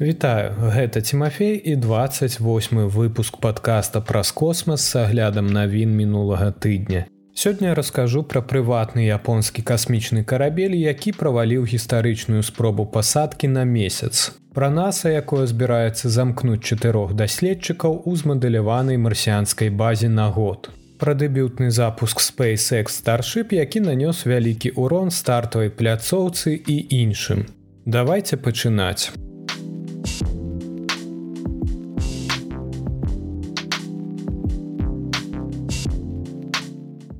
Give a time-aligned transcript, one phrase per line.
[0.00, 7.06] Вітаю, гэта Тимофей і 28 выпуск подкаста праз космас с аглядам навін мінулага тыдня.
[7.34, 14.38] Сёння раскажу пра прыватны японскі касмічны карабель, які праваліў гістарычную спробу пасадкі на месяц.
[14.54, 20.70] Пра наса, якое збіраецца замкнуць чатырох даследчыкаў у змадэляванай марсіанскай базе на год.
[20.98, 27.50] Пра дэбютны запуск SpaceX Starship, які нанёс вялікі урон стартавай пляцоўцы і іншым.
[27.84, 29.10] Давайте пачынаць.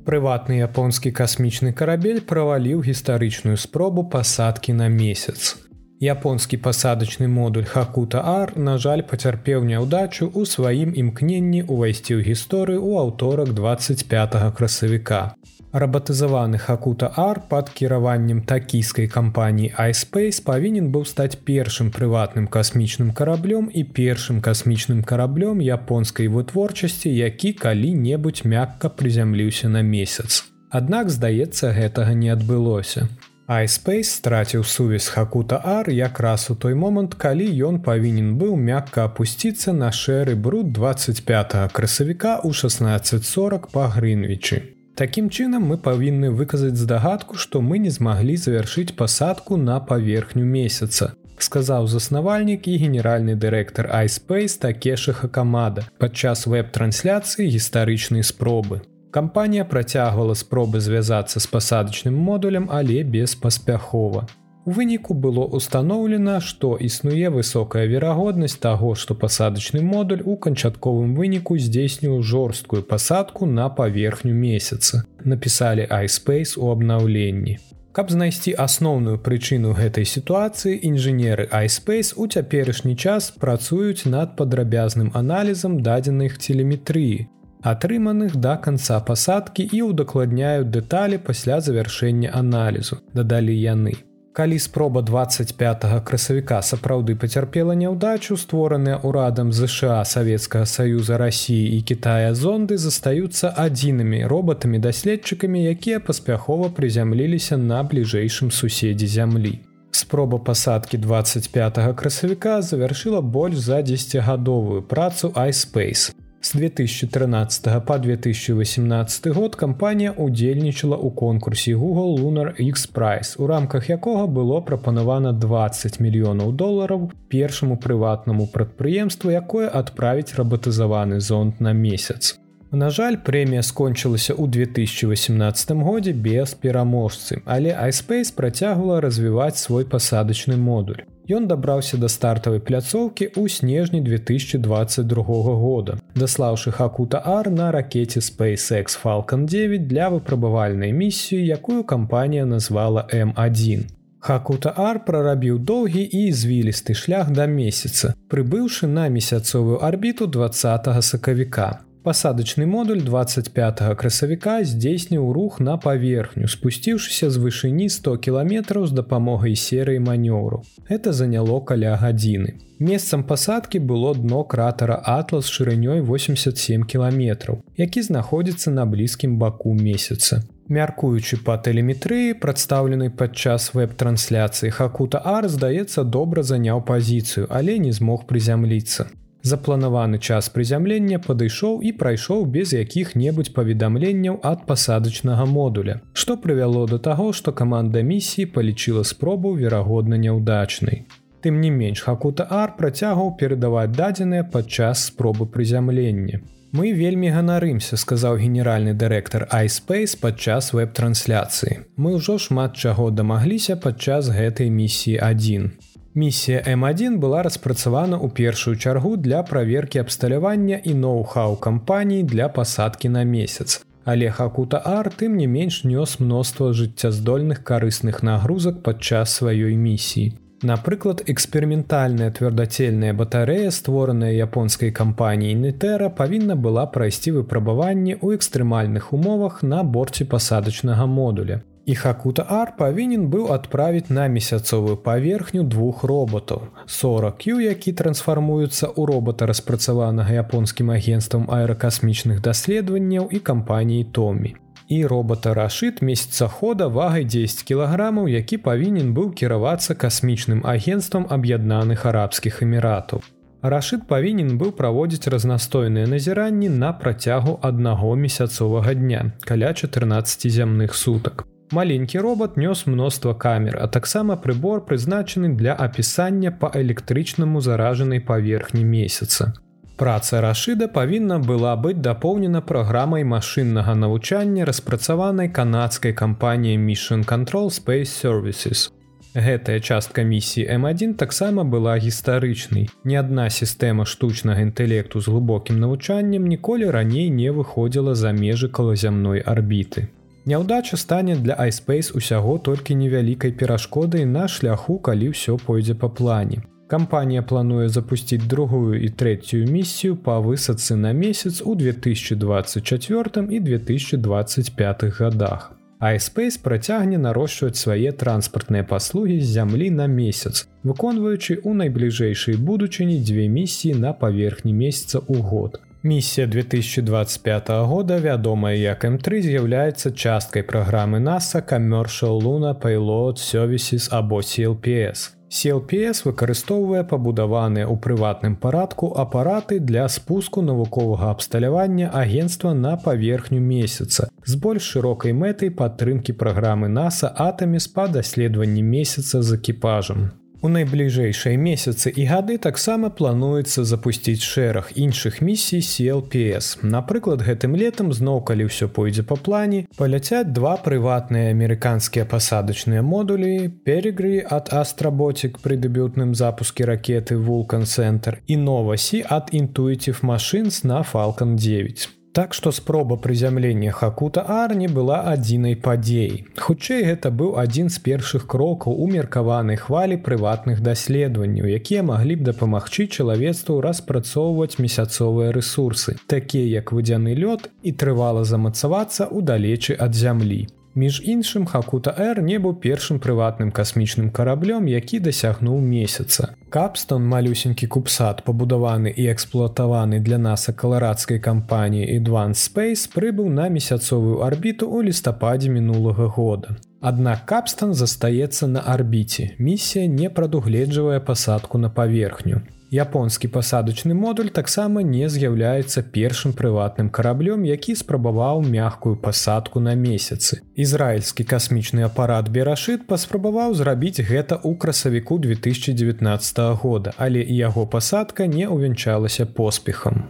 [0.09, 5.68] Прыватны японскі касмічны карабель праваліў гістарычную спробу пасадкі на месяц.
[6.01, 12.79] Японскі пасадачны модуль Хакута Ар, на жаль, пацярпеў няўдачу ў сваім імкненні ўвайсці ў гісторыю
[12.87, 14.07] ў аўторак 25
[14.55, 15.35] красавіка.
[15.75, 23.67] Рабатызаваны Хакута Ар пад кіраваннем такійскай кампаніі iSpace павінен быў стаць першым прыватным касмічным караблём
[23.67, 30.47] і першым касмічным караблём японскай вытворчасці, які калі-небудзь мякка прызямліўся на месяц.
[30.71, 33.09] Аднак, здаецца, гэтага не адбылося.
[33.49, 39.73] iSpace страціў сувязь Хакута Ар якраз у той момант, калі ён павінен быў мякка апусціцца
[39.73, 44.77] на шэры бруд 25 красавіка ў 1640 па Грынвічы.
[45.01, 51.15] Такім чынам мы павінны выказаць здагадку, што мы не змаглі завяршыць пасадку на паверхню месяца.
[51.39, 58.83] Сказаў заснавальнік і генеральны дырэктар iSpace Такешаха Камада падчас веб-трансляцыі гістарычнай спробы.
[59.11, 64.27] Кампанія працягвала спробы звязацца з пасадачным модулем, але беспаспяхова.
[64.69, 71.57] У выніку было ўстаноўлена, што існуе высокая верагоднасць таго, што пасадачны модуль у канчатковым выніку
[71.57, 75.05] здзейсніў жорсткую пасадку на паверхню месяца.
[75.25, 77.57] Напісалі iSpace у абнаўленні.
[77.97, 85.81] Каб знайсці асноўную прычыну гэтай сітуацыі, інжынеры iSpace у цяперашні час працуюць над падрабязным аналізам
[85.81, 87.25] дадзеных телеметрыі,
[87.63, 93.95] атрыманых да канца пасадкі і ўдакладняюць дэталі пасля завяршэння аналізу дадалі яны.
[94.39, 102.35] Калі спроба 25 красавіка сапраўды пацярпела няўдачу створаныя ўрадам ЗША савецкага саюза рассіі і Китая
[102.39, 109.59] зонды застаюцца адзінымі роботамі даследчыкамі якія паспяхова прызямліліся на бліжэйшым суседзе зямлі.
[109.91, 119.57] Спроба пасадкі 25 красавіка завяршыла больш за дзесяцігадовую працу iSpace С 2013 по 2018 год
[119.57, 126.53] кампанія удзельнічала ў конкурсе Google Lunar X Price, у рамках якога было прапанавана 20 мільёнаў
[126.55, 132.39] долараў першаму прыватнаму прадпрыемству, якое адправіць рабатызаваны зонд на месяц.
[132.71, 140.57] На жаль, прэмія скончылася ў 2018 годзе без пераможцы, але iSpace працягвала развіваць свой пасадачны
[140.57, 141.03] модуль.
[141.29, 145.25] Ён дабраўся да стартавай пляцоўкі ў снежні 2022
[145.61, 153.05] года, даслаўшы Хакута Ар на ракете SpaceX Falcon 9 для выпрабавальнай місіі, якую кампанія назвала
[153.13, 153.85] М1.
[154.21, 161.88] Хакута Ар прарабіў доўгі і звілісты шлях да месяца, прыбыўшы на месяцовую арбіту 20 сакавіка.
[162.03, 169.57] Пасадачны модуль 25 красавіка здзейсніў рух на паверхню, спусціўшыся з вышыні 100 кіламетраў з дапамогай
[169.59, 170.63] серыі манёўру.
[170.89, 172.55] Это заняло каля гадзіны.
[172.79, 180.45] Месцам пасадкі было дно кратара Атлас шырынёй 87 кіламетраў, які знаходзіцца на блізкім баку месяца.
[180.69, 188.27] Мяркуючы па тэлеметрыі, прадстаўленай падчас веб-трансляцыі Хакута Ар, здаецца, добра заняў пазіцыю, але не змог
[188.31, 189.09] прызямліцца.
[189.43, 196.99] Запланаваны час прызямлення падышоў і прайшоў без якіх-небудзь паведамленняў ад пасадачнага модуля, што прывяло да
[196.99, 201.07] таго, што каманда місіі палічыла спробу верагодна няўдачнай.
[201.41, 206.41] Тым не менш Хакута Ар працягваў перадаваць дадзеныя падчас спробы прызямлення.
[206.73, 211.87] Мы вельмі ганарымся, сказаў генеральны дырэктар iSpace падчас веб-трансляцыі.
[211.97, 215.71] Мы ўжо шмат чаго дамагліся падчас гэтай місіі 1.
[216.19, 223.09] Місія М1 была распрацавана ў першую чаргу для праверкі абсталявання і ноу-хау кампаній для пасадкі
[223.09, 223.87] на месяц.
[224.05, 230.35] Але Хакута Ар тым не менш нёс мноства жыццяздольных карысных нагрузак падчас сваёй місіі.
[230.63, 239.63] Напрыклад, эксперыментальная твёрдацельная батарэя, створаная японскай кампаніяй Нетэра, павінна была прайсці выпрабаванне ў экстрэмальных умовах
[239.63, 246.69] на борце пасадачнага модуля і Хакута Ар павінен быў адправіць на месяцовую паверхню двух роботаў.
[246.85, 254.55] 40Q, які трансфармуюцца ў робота распрацаванага японскім агенствам аэракасмічных даследаванняў і кампаніі Томі.
[254.89, 262.63] і робота рашыт месяцахода вагай 10 кілаграмаў, які павінен быў кіравацца касмічным агенствам аб'яднаных арабскіх
[262.63, 263.21] эміратаў.
[263.63, 271.45] Рашыт павінен быў праводзіць разнастойныя назіранні на працягу аднаго месяцовага дня каля 14 зямных сутак.
[271.71, 278.85] Маленькі робот нёс мноства камер, а таксама прыбор прызначаны для апісання па электрычнаму заражанай паверхні
[278.85, 279.53] месяца.
[279.97, 288.15] Праца рашыда павінна была быць дапоўнена праграмай машыннага навучання распрацаванай канадскай кампаніяй Mission Control Space
[288.25, 288.91] Services.
[289.35, 292.89] Гэтая частка місіі М1 таксама была гістарычнай.
[293.05, 299.41] Ні адна сістэма штучнага інтэлекту з глыбокім навучаннем ніколі раней не выходзіла за межы калазямной
[299.41, 300.09] арбіты.
[300.49, 306.63] Няўдача стане для iSpace усяго толькі невялікай перашкодай на шляху, калі ўсё пойдзе па плане.
[306.89, 315.05] Кампанія плануе запусціць другую і трэцюю місію па высадцы на месяц у 2024 і 2025
[315.19, 315.73] годах.
[316.01, 323.49] iSpace працягне нарошчваць свае транспартныя паслугі з зямлі на месяц, выконваючы ў найбліжэйшай будучыні дзве
[323.49, 325.81] місіі на паверхні месяца ў год.
[326.03, 334.37] Місія 2025 года, вядомая як М3 з'яўляецца часткай праграмы NASA Commercial Luna Payload Services або
[334.37, 335.35] CLPS.
[335.51, 344.31] CLPS выкарыстоўвае пабудаваныя ў прыватным парадку апараты для спуску навуковага абсталявання агенства на паверхню месяца
[344.45, 350.31] з больш шырокай мэтай падтрымкі праграмы NASA атаміс па даследаванні месяца з экіпажам.
[350.61, 356.83] У найбліжэйшыя месяцы і гады таксама плануецца запусціць шэраг іншых місій CLPS.
[356.83, 363.71] Напрыклад, гэтым летам зноў калі ўсё пойдзе па плане, паляцяць два прыватныя амерыканскія пасадачныя модулі,
[363.87, 371.07] перегры ад Астработик пры дэбютным запуске ракеты Вулкан Цэнтр і новасі ад Intuitive Machines на
[371.07, 372.18] Falалcon 9.
[372.33, 376.45] Так што спроба прызямлення хакута арні была адзінай падзеяй.
[376.57, 382.49] Хутчэй гэта быў адзін з першых крокаў у меркаванай хвалі прыватных даследаванняў, якія маглі б
[382.53, 390.15] дапамагчы чалавецтву распрацоўваць месяцовыя рэсурсы, такія як вадзяны лёд і трывала замацавацца ў далечы ад
[390.15, 390.67] зямлі.
[390.95, 396.55] Між іншым Хакута Р не быў першым прыватным касмічным караблём, які дасягнуў месяца.
[396.71, 404.41] Капстон малюсенькі купсад, пабудаваны і эксплуатаваны для наса каларадскай кампаніі Advance Space прыбыў на месяцовую
[404.43, 406.77] арбіту ў лістападзе мінулага года.
[407.01, 409.55] Аднак капстан застаецца на арбіце.
[409.59, 412.63] Місія не прадугледжвае пасадку на паверхню.
[412.91, 420.65] Японскі пасадачны модуль таксама не з'яўляецца першым прыватным караблём, які спрабаваў мягкую пасадку на месяцы.
[420.73, 428.49] Ізраільскі касмічны апарат Берашыт паспрабаваў зрабіць гэта ў красавіку 2019 года, але і яго пасадка
[428.49, 430.25] не ўвянчалася поспехам.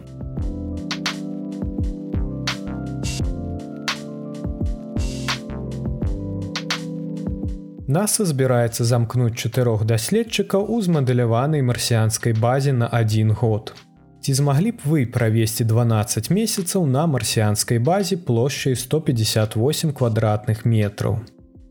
[7.89, 13.73] NASA збіраецца замкнуць чатырох даследчыкаў у змадэляванай марсіанскай базе на адзін год.
[14.21, 21.17] Ці змаглі б вы правесці 12 месяцаў на марсіанскай базе плошчай 158 квадратных метраў.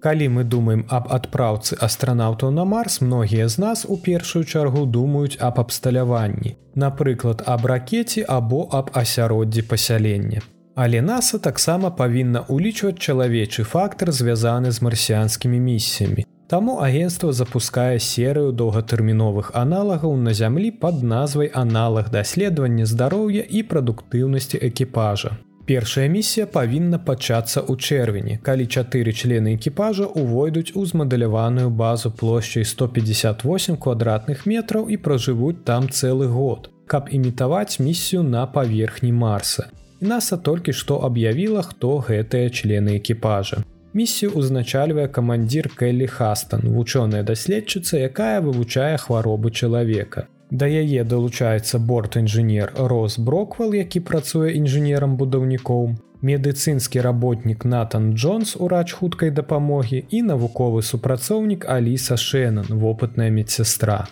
[0.03, 5.39] Калі мы думаем аб адпраўцы астранаўтаў на Марс, многія з нас у першую чаргу думаюць
[5.39, 10.43] аб абсталяванні, напрыклад, аб ракеце або аб асяроддзі пасялення.
[10.81, 16.23] Але NASA таксама павінна ўлічваць чалавечы фактар, звязаны з марсіянскімі місіямі.
[16.47, 24.61] Таму агенцтва запускае серыю доўгатэрміновых аналагаў на зямлі пад назвай аналаг даследавання здароўя і прадуктыўнасці
[24.69, 25.33] экіпажа.
[25.67, 32.63] Першая місія павінна пачацца ў чэрвені, калі чатыры члены экіпажа ўвойдуць у змадаляваную базу плошчай
[32.63, 39.69] 158 квадратных метраў і пражывуць там цэлы год, каб імітаваць місію на паверхні Марса.
[40.01, 43.65] NASA толькі што аб'явіла, хто гэтыя члены экіпажа.
[43.95, 50.29] Місію ўзначальвае камандзір Кэллі Хастан, вучоная даследчыца, якая вывучае хваробы чалавека.
[50.51, 58.93] Да яе далучаецца борт-інжынер Рос Броквал, які працуе інжынерам будаўнікоў, медыцынскі работнік Натан Джонс, урач
[58.93, 64.07] хуткай дапамогі і навуковы супрацоўнік Аліса Шэнан, вопытная медсястра.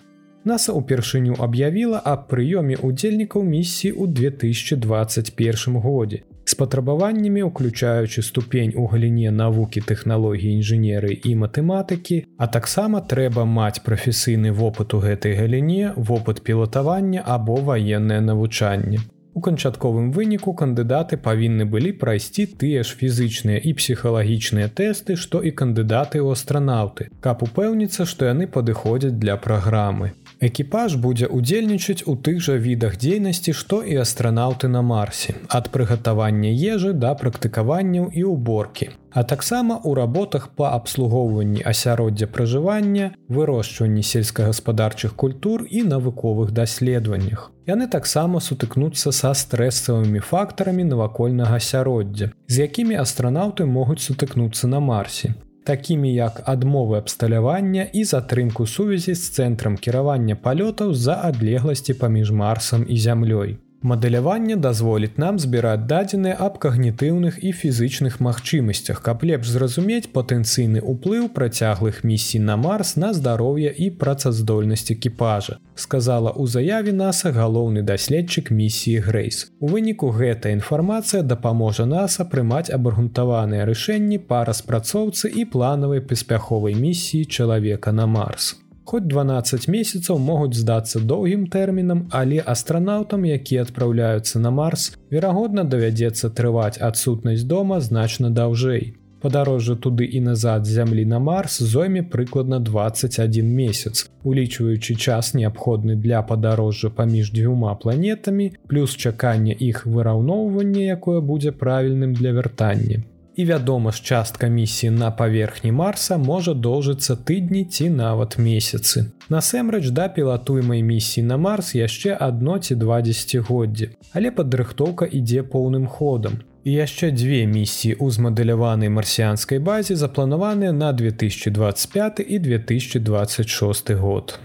[0.46, 6.22] NASA упершыню аб'явіла аб прыёме удзельнікаў місіі ў 2021 годзе
[6.56, 14.52] патрабаваннямі уключаючы ступень у галіне навукі тэхналогіі інжынеры і матэматыкі, а таксама трэба маць прафесійны
[14.52, 19.04] вопыт у гэтай галіне, вопыт пілатавання або ваеннае навучанне.
[19.36, 25.52] У канчатковым выніку кандыдаты павінны былі прайсці тыя ж фізычныя і псіхалагічныя тэсты, што і
[25.52, 30.16] кандыдаты ў астранаўты, каб упэўніцца, што яны падыходзяць для праграмы.
[30.36, 36.52] Экіпаж будзе ўдзельнічаць у тых жа відах дзейнасці, што і астранаўты на марсе, ад прыгатавання
[36.52, 38.90] ежы да практыкаванняў і ўборкі.
[39.16, 47.48] А таксама ў работах па абслугоўванні асяроддзя пражывання, вырошчванні сельскагаспадарчых культур і навуковых даследаваннях.
[47.64, 55.32] Яны таксама сутыкнуцца са стрэсавымі фактарамі навакольнага асяроддзя, з якімі астранаўты могуць сутыкнуцца на марсе
[55.66, 62.86] такімі як адмовы абсталявання і затрымку сувязі з цэнтрам кіравання палётаў з-за адлегласці паміж марсам
[62.88, 63.58] і зямлёй.
[63.86, 71.28] Мадэляванне дазволіць нам збіраць дадзеныя аб кагнітыўных і фізычных магчымасцях, каб лепш зразумець патэнцыйны ўплыў
[71.36, 78.50] працяглых місій на марс на здароўе і працаздольнасць экіпажа, сказала ў заяве наса галоўны даследчык
[78.50, 79.46] місіі Грейс.
[79.62, 87.30] У выніку гэта інфармацыя дапаможа наса прымаць абаргунтаваныя рашэнні па распрацоўцы і планавай паспяховай місіі
[87.30, 88.56] чалавека на марс.
[88.90, 96.30] Хоць 12 месяцаў могуць здацца доўгім тэрмінам, але астранаўтам, якія адпраўляюцца на марс, верагодна давядзецца
[96.40, 98.84] трываць адсутнасць дома значна даўжэй.
[99.24, 106.22] Падарожжа туды і назад зямлі на марс зойме прыкладна 21 месяц, улічваючы час неабходны для
[106.30, 113.02] падарожжа паміж дзвюма планетамі, плюс чаканне іх выраўноўвання, якое будзе правільным для вяртання
[113.36, 119.12] і вядома ж частка місіі на паверхні марса можа доўжыцца тыдні ці нават месяцы.
[119.28, 125.86] Насэмрэч да пілатуймай місіі на марс яшчэ адно ці два дзегоддзі, але падрыхтоўка ідзе поўным
[125.86, 126.40] ходам.
[126.64, 134.38] І яшчэ дзве місіі ў змадэляванай марсіанскай базе запланаваныя на 2025 і 2026 год.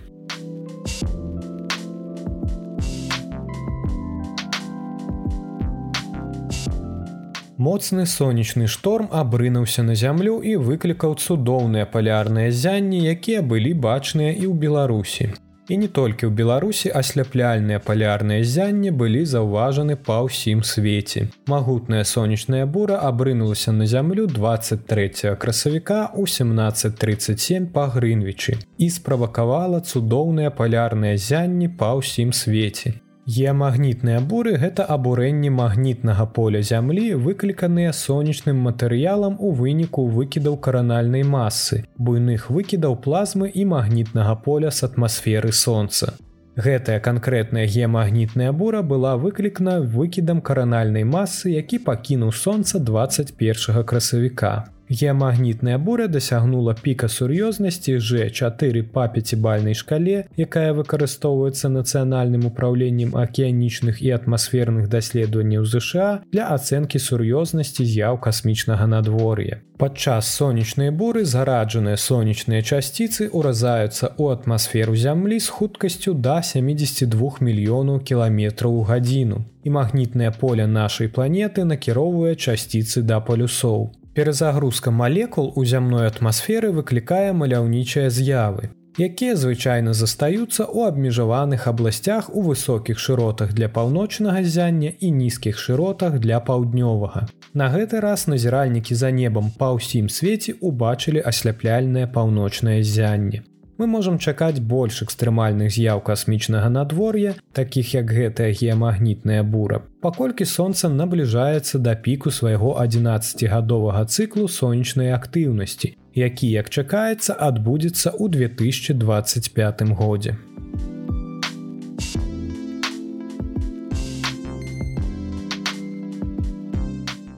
[7.61, 14.47] Моцны сонечны шторм абрынуўся на зямлю і выклікаў цудоўныя палярныя зянні, якія былі бачныя і
[14.49, 15.27] ў Беларусі.
[15.69, 21.27] І не толькі ў Беларусі асляпляльныя палярныя зянні былі заўважаны па ўсім свеце.
[21.53, 30.49] Магутная сонечная бура абрынулася на зямлю 23 красавіка ў 1737 па Грынвічы і справакавала цудоўныя
[30.49, 32.97] палярныя зянні па ўсім свеце.
[33.29, 41.85] Геамагнітныя буры гэта абурэнні магнітнага поля зямлі, выкліканыя сонечным матэрыялам у выніку выкідаў каранальнай масы,
[41.97, 46.17] буйных выкідаў плазмы і магнітнага поля з атмасферы сонца.
[46.57, 54.65] Гэтая канкрэтная геамагнітная бура была выклікана выкідам каранальнай масы, які пакінуў сонца 21 красавіка.
[54.91, 64.11] Геамагнітная буря дасягнула піка сур'ёзнасці Ж4 па пяцібальнай шкале, якая выкарыстоўваецца нацыянальным управленнем акіянічных і
[64.19, 69.61] атмасферных даследаванняў ЗША для ацэнкі сур'ёзнасці з'яў касмічнага надвор'я.
[69.79, 78.03] Падчас сонечнай буры зараджаныя сонечныя часціцы ўразаюцца ў атмасферу зямлі з хуткасцю да 72 мільёнаў
[78.03, 79.41] кіламетраў у гадзіну.
[79.63, 84.00] І магнітнае поле нашай планеты накіроўвае часціцы да палюсоў.
[84.13, 92.43] Перазагрузка малекул у зямной атмасферы выклікае маляўнічыя з'явы, якія звычайна застаюцца ў абмежаваных абласцях у
[92.47, 97.29] высокіх шыротах для паўночнага зяння і нізкіх шыротах для паўднёвага.
[97.53, 103.47] На гэты раз назіральнікі за небам па ўсім свеце убачылі асляпляльнае паўночнае зянне
[103.81, 109.81] мы можам чакаць больш экстрэмальных з'яў касмічнага надвор'я, такіх як гэтая геамагнітная бура.
[110.05, 118.29] Паколькі сонца набліжаецца да піку свайго 11гадовага цыклу сонечнай актыўнасці, які, як чакаецца, адбудзецца ў
[118.29, 120.37] 2025 годзе.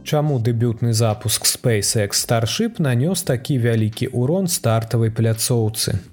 [0.04, 6.04] Чаму дэбютны запуск SpaceX Starship нанёс такі вялікі урон стартавай пляцоўцы.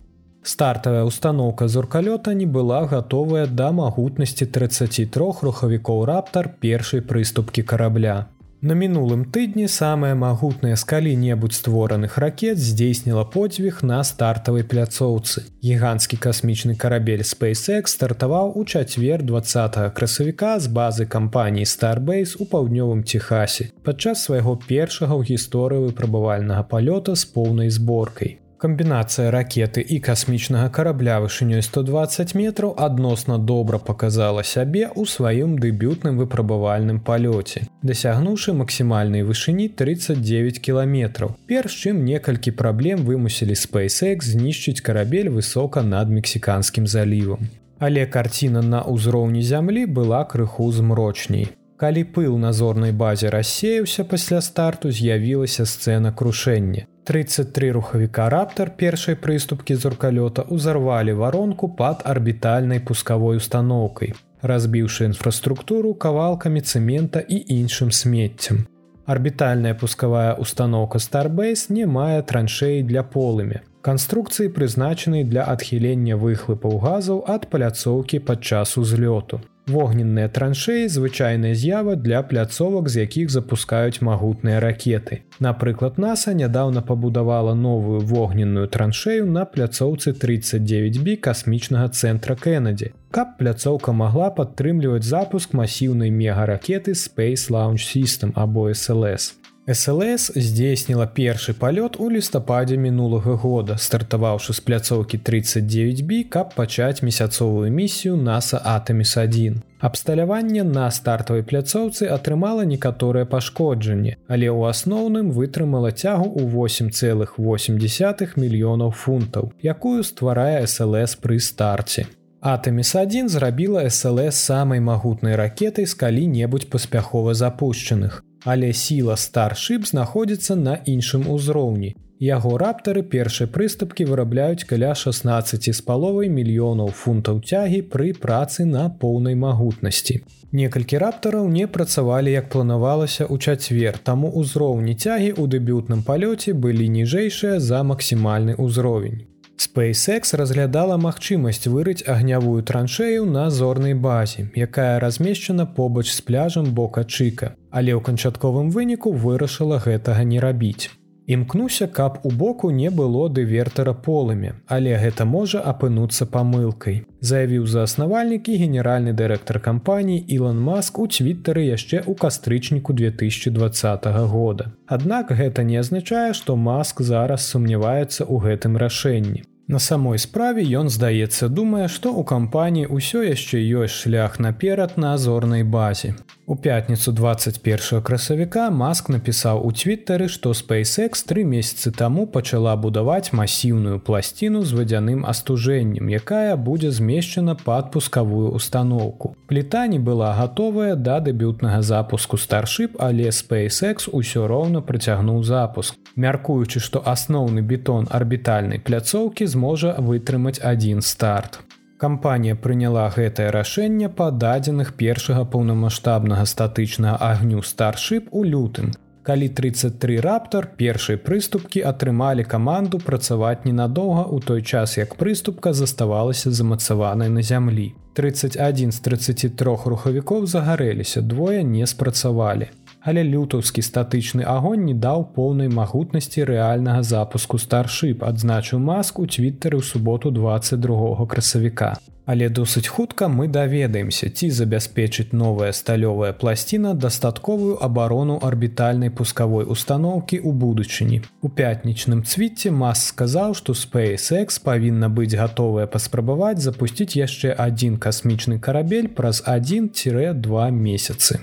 [0.42, 5.09] Стартавая установка зуркалёта не была гатовая да магутнасці 33
[5.42, 8.26] рухавікоў раптар першай прыступкі карабля.
[8.62, 15.44] На мінулым тыдні самая магутная з калі-небудзь створаных ракет здзейсніла подзвіг на стартавай пляцоўцы.
[15.64, 23.00] Гіганцкі касмічны карабель SpaceX стартаваў у чацвер 20 красавіка з базы кампаніі Starbase у паўднёвым
[23.02, 28.40] Техасе падчас свайго першага ў гісторыі выпрабавальнага палёта з поўнай зборкай.
[28.61, 36.19] Камбінацыя ракеты і касмічнага карабля вышынёй 120 метраў адносна добра паказала сябе ў сваім дэбютным
[36.21, 41.33] выпрабавальным палёце, дасягнуўшы максімальнай вышыні 39 кіламетраў.
[41.49, 47.49] Перш чым некалькі праблем вымусілі SpaceX знішчыць карабель высока над мексіканскім залівам.
[47.81, 51.49] Але карціна на ўзроўні зямлі была крыху змрочней.
[51.81, 56.85] Калі пыл на зорнай базе рассеяўся пасля старту з'явілася сцэна крушэння.
[57.04, 66.61] 33 рухавіка раптар першай прыступкі зуркалёта ўзарвалі варонку пад арбітальнай пускавой установкай, разбіўшы інфраструктуру кавалкамі
[66.61, 68.66] цэмента і іншым смеццем.
[69.07, 73.64] Арбітальная пускавая установка Starbase не мае траншеі для полымя.
[73.83, 79.40] Канструкцыі прызначаны для адхілення выхлыпаў газаў ад паляцоўкі падчас узлёту.
[79.67, 85.23] Вогненныя траншеі звычайная з'ява для пляцовак, з якіх запускаюць магутныя ракеты.
[85.38, 92.93] Напрыклад, NASAа нядаўна пабудавала новую вогненную траншею на пляцоўцы 39B касмічнага цэнтра Кеннеді.
[93.11, 99.40] Каб пляцоўка магла падтрымліваць запуск масіўнай мегаракеты Space Launch System або SLС.
[99.69, 107.69] СЛС здзейсніла першы палёт у лістападзе мінулага года, стартаваўшы з пляцоўкі 39B, каб пачаць месяцовую
[107.71, 109.61] місію NASAа Атаміс1.
[109.81, 118.90] Абсталяванне на стартавай пляцоўцы атрымала некаторыя пашкоджанні, але ў асноўным вытрымала цягу ў 8,8 мільёнаў
[118.97, 122.09] фунтаў, якую стварае СЛС пры старце.
[122.40, 128.25] Атаміс1 зрабіла СЛС самай магутнай ракетай з калі-небудзь паспяхова запущенных.
[128.44, 131.97] Але сіла старшып знаходзіцца на іншым узроўні.
[132.20, 138.90] Яго раптары першай прыступкі вырабляюць каля 16 з паловай мільёнаў фунтаў цягі пры працы на
[138.90, 140.20] поўнай магутнасці.
[140.52, 146.92] Некалькі раптараў не працавалі як планавалася ў чацвер, таму ўзроўні цягі ў дэбютным палёце былі
[147.00, 149.25] ніжэйшыя за максімальны ўзровень.
[149.61, 157.04] SpaceX разглядала магчымасць вырыць агнявую траншею на зорнай базе, якая размешчана побач з пляжам бока
[157.04, 160.91] Чыка, але ў канчатковым выніку вырашыла гэтага не рабіць.
[161.31, 167.05] Імкнуся, каб у боку не было дывертара полымя, але гэта можа апынуцца памылкай.
[167.21, 174.73] Заявіў зааснавальнік і генеральны дырэктар кампаніі Ілон Маск у цвітары яшчэ ў кастрычніку 2020 года.
[174.87, 179.47] Аднак гэта не азначае, што Маск зараз сумняваецца ў гэтым рашэнні.
[179.71, 185.15] На самой справе ён здаецца думае, што ў кампаніі ўсё яшчэ ёсць шлях наперад на
[185.15, 186.11] азорнай базе.
[186.50, 193.31] У пятніцу 21 красавіка Маск напісаў у твиттары, што SpaceX тры месяцы таму пачала будаваць
[193.31, 199.37] масіўную пласціну з вадзяным астужэннем, якая будзе змешчана пад пускавую установку.
[199.47, 205.95] Пліта не была гатовая да дэбютнага запуску старship, але SpaceX усё роўна прыцягнуў запуск.
[206.17, 211.60] Мяркуючы, што асноўны бетон арбітальнай пляцоўкі зможа вытрымаць адзін старт.
[212.00, 218.96] Кампанія прыняла гэтае рашэнне па дадзеных першага паўнамасштабнага статычнага агню старship у лютым.
[219.28, 226.56] Калі 33 раптар першай прыступкі атрымалі каманду працаваць ненадоўга ў той час, як прыступка заставалася
[226.56, 227.92] замацаванай на зямлі.
[228.16, 235.69] 31 з 33 рухавікоў загарэліся, двое не спрацавалі але лютаўскі статычны агонь не даў поўнай
[235.73, 241.97] магутнасці рэальнага запуску старship адзначыў маск у твиттары ў суботу 22 красавіка.
[242.30, 250.39] Але досыць хутка мы даведаемся ці забяспечыць новая сталёвая пласціна дастатковую абарону арбітальнай пускавой установкі
[250.39, 251.23] ў будучыні.
[251.43, 258.60] У пятнічным цвіце мас сказаў што spacex павінна быць гатовая паспрабаваць запусціць яшчэ адзін касмічны
[258.60, 261.41] карабель праз 1-2 месяцы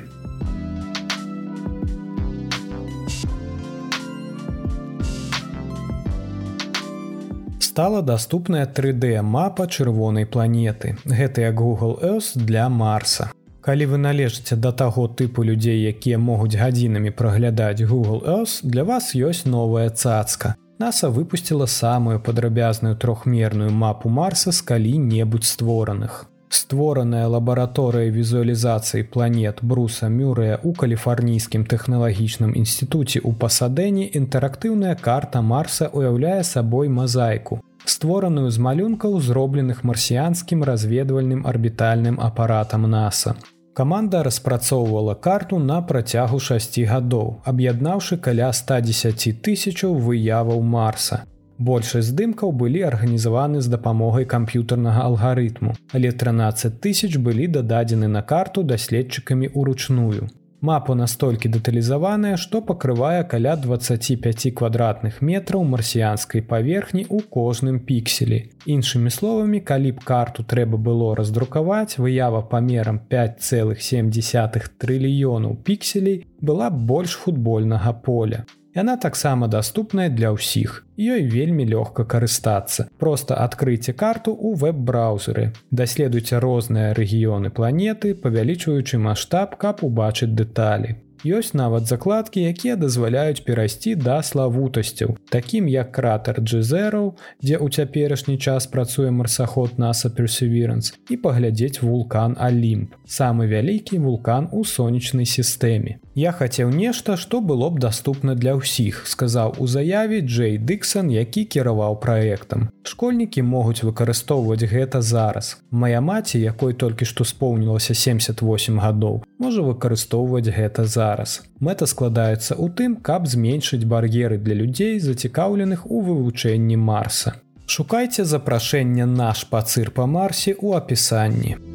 [7.78, 10.98] стала доступная 3D мапа чырвонай планеты.
[11.06, 13.30] Гэта як Google Earth для Марса.
[13.62, 19.14] Калі вы належыце да таго тыпу людзей, якія могуць гадзінамі праглядаць Google Earth, для вас
[19.14, 20.56] ёсць новая цацка.
[20.80, 26.26] NASAа выпусціла самую падрабязную трохмерную мапу Марса з калі-небудзь створаных.
[26.50, 35.92] Створаная лабараторыя візуалізацыі планет Бруса Мюрэя ў каліфарнійскім тэхналагічным інстытуце ў пасадэні інтэрактыўная карта Марса
[35.92, 43.36] ўяўляе сабой мазайку створаную з малюнкаў зробленых марсіянскім разведвальным арбітальным апаратам NASAа.
[43.78, 51.24] Каманда распрацоўвала карту на працягу 6 гадоў, аб'яднаўшы каля 110 тысячаў выяваў Марса.
[51.58, 58.62] Большасць здымкаў былі арганізаваны з дапамогай камп'ютарнага алгарытму, але 13 тысяч былі дададзены на карту
[58.64, 60.30] даследчыкамі ўручную.
[60.62, 68.40] Мапа настолькі дэталізаваная, што пакрывае каля 25 квадратных метраў марсіянскай паверхні ў кожным пікселі.
[68.66, 77.18] Іншымі словамі, калі б карту трэба было раздрукаваць, выява памерам 5,7 трыльёнаў пікселей была больш
[77.22, 78.46] футбольнага поля.
[78.78, 80.86] Яна таксама даступная для ўсіх.
[81.02, 82.86] Ёй вельмі лёгка карыстацца.
[83.02, 85.46] Проста адкрыйце карту ў веб-браузеры.
[85.74, 90.94] Даследуйце розныя рэгіёны планеты, павялічваючы маштаб, каб убачыць дэталі.
[91.26, 98.38] Ёсць нават закладкі, якія дазваляюць перайсці да славутасцяў, такім як кратер Джзераў, дзе ў цяперашні
[98.38, 105.98] час працуе марсаход NASA Perseverance і паглядзець вулкан Алімп, самы вялікі вулкан у сонечнай сістэме.
[106.18, 111.44] Я хацеў нешта, што было б даступна для ўсіх, сказаў у заяве Джей Дыксон, які
[111.46, 112.74] кіраваў праектам.
[112.82, 115.62] Школьнікі могуць выкарыстоўваць гэта зараз.
[115.70, 121.46] Мая маці, якой толькі што споўнілася 78 гадоў, можа выкарыстоўваць гэта зараз.
[121.62, 127.38] Мэта складаецца ў тым, каб зменшыць бар'еры для людзей, зацікаўленых у вывучэнні Марса.
[127.70, 131.67] Шукайце запрашэнне наш пацыр па Марсе ў апісанні.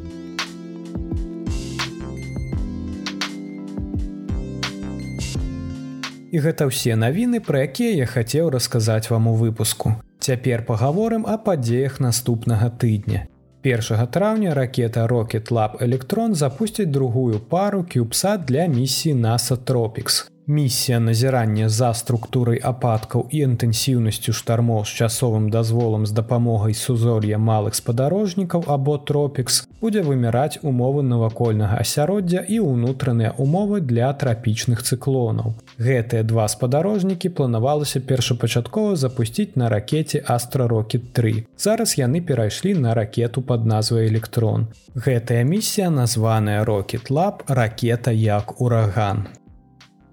[6.33, 9.93] І гэта ўсе навіны, пра якія я хацеў расказаць вам у выпуску.
[10.17, 13.29] Цяпер пагаворым о падзеях наступнага тыдня.
[13.61, 20.32] 1 траўня ракета Rocket Lab Электрон запусціць другую пару кюбсад для місіі NASA Tropics.
[20.47, 27.75] Місія назірання за структурай ападкаў і інтэнсіўнасцю штармоў з часовым дазволам з дапамогай сузор'я малых
[27.79, 35.55] спадарожнікаў або тропікс будзе выміраць умовы навакольнага асяроддзя і ўнутраныя умовы для трапічных цыклонаў.
[35.79, 41.45] Гэтыя два спадарожнікі планавалася першапачаткова запусціць на ракете Астрарокет 3.
[41.55, 44.67] Зараз яны перайшлі на ракету под назвай электрон.
[44.91, 49.27] Гэтая місія названая Rocket Lab ракета як ураган.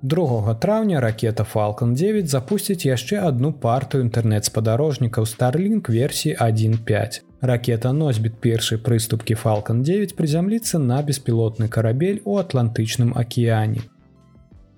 [0.03, 7.21] 2 траўня ракета Falалcon 9 запусціць яшчэ одну партыю інтэрнэт-спадарожнікаў Starlink версіі 1.5.
[7.41, 13.85] Ракета носьбіт першай прыступкі Falалcon 9 прызямліцца на беспілотны карабель у атлантычным акіяне.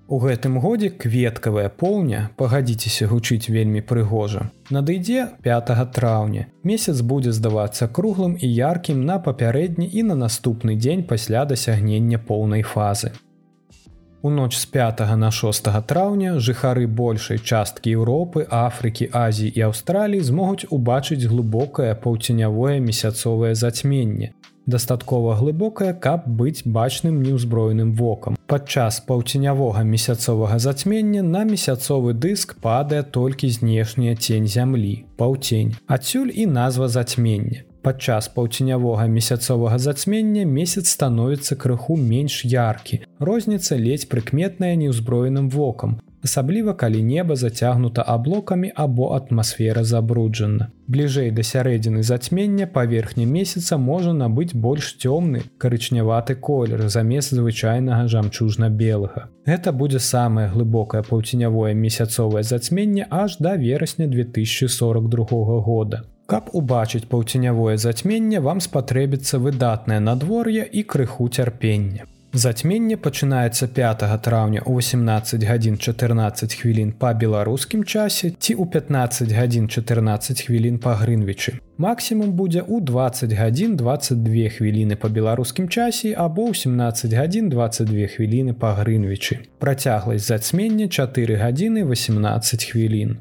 [0.07, 4.51] У гэтым годзе кветкавая поўня, пагадзіцеся гучыць вельмі прыгожа.
[4.69, 6.47] Надыдзе 5 траўня.
[6.63, 12.63] Месяц будзе здавацца круглым і яркім на папярэдні і на наступны дзень пасля дасягнення поўнай
[12.63, 13.15] фазы.
[14.25, 20.23] У ноч з 5 на 6 траўня жыхары большай часткі Еўропы, Афрыкі, Азіі і Аўстраліі
[20.23, 24.31] змогуць убачыць глыбокае паўцінявое месяцовае зацьменне.
[24.65, 28.39] Дастаткова глыбокае, каб быць бачным неўзброеным вокам.
[28.47, 35.75] Падчас паўцінявога месяцовага зацьмення на месяцовы дыск падае толькі знешняя цень зямлі, паўцень.
[35.87, 37.67] Адсюль і назва зацьмення.
[37.83, 43.01] Падчас паўцінявога месяцовага зацьмення месяц становіцца крыху менш яркі.
[43.19, 50.69] Розніца ледзь прыкметная неўзброеным вокам, асабліва калі неба зацягнута аблокамі або атмасфера забруджана.
[50.87, 59.27] Бліжэй да сярэдзіны зацьмення паверхня месяца можа набыць больш цёмны карычняваты колер замест звычайнага жамчужна-белага.
[59.43, 66.03] Гэта будзе самае глыбокае паўцінявое месяцовае зацьменне аж да верасня 2042 года.
[66.25, 72.07] Каб убачыць паўцінявое зацьменне вам спатрэбіцца выдатнае надвор'е і крыху цярпення.
[72.33, 79.35] Зацьменне пачынаецца 5 траўня ў 18 гадзін 14 хвілін па беларускім часе ці ў 15
[79.37, 81.53] гадзін 14 хвілін па грынвічы.
[81.77, 88.09] Максімум будзе ў 20 гадзін 22 хвіліны па беларускім часе або ў 17 гадзін 22
[88.15, 89.37] хвіліны па грынвічы.
[89.61, 93.13] Працягласць зацьмення 4 гадзіны 18 хвілін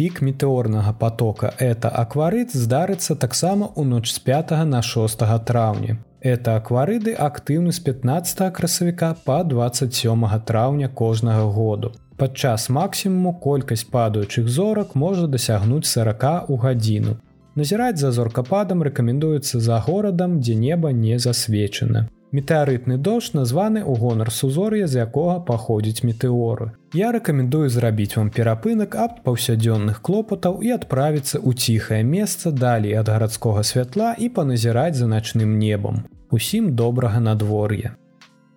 [0.00, 5.96] пік метэорнага потока это акварыт здарыцца таксама ў ноч з 5 на 6 траўня.
[6.20, 11.92] Это акварыды актыўны з 15 красавіка па 27 траўня кожнага году.
[12.16, 17.18] Падчас максімуму колькасць падаючых зорак можа дасягнуць 40 у гадзіну.
[17.54, 22.08] Назіраць за зоркападам рэкамендуецца за горадам, дзе неба не засвечана.
[22.30, 26.70] Метэарытны дождж названы ў гонар сузор'я, з якога паходзіць метэоры.
[26.94, 33.10] Я рэкамендую зрабіць вам перапынак аб паўсядзённых клопатаў і адправіцца ў ціхае месца далей ад
[33.10, 36.06] гарадскога святла і паназіраць за начным небам.
[36.30, 37.96] Усім добрага надвор'я.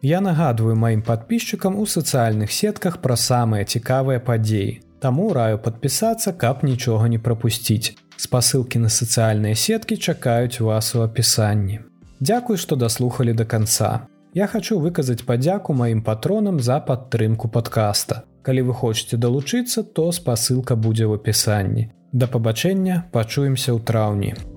[0.06, 4.82] Я нагадваю маім падпісчыкам у сацыяльных сетках пра самыя цікавыя падзеі.
[5.00, 7.98] Таму раю падпісацца, каб нічога не прапусціць.
[8.18, 11.80] Спасылкі на сацыяльныя сеткі чакаюць вас у апісанні.
[12.24, 14.08] Дзякуй, што даслухалі да канца.
[14.38, 18.24] Я хачу выказаць падзяку маім патронам за падтрымку падкаста.
[18.48, 21.92] Калі вы хочаце далучыцца, то спасылка будзе ў апісанні.
[22.14, 24.53] Да пабачэння пачуемся ў траўні.